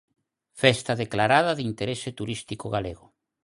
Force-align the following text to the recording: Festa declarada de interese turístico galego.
Festa 0.61 0.99
declarada 1.03 1.51
de 1.57 1.63
interese 1.69 2.09
turístico 2.19 2.65
galego. 2.75 3.05